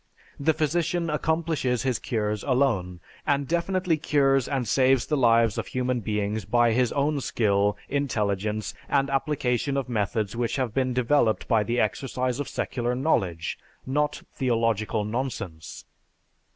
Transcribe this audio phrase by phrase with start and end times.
[0.39, 5.99] The physician accomplishes his cures alone, and definitely cures and saves the lives of human
[5.99, 11.61] beings by his own skill, intelligence, and application of methods which have been developed by
[11.61, 15.85] the exercise of secular knowledge, not theological nonsense.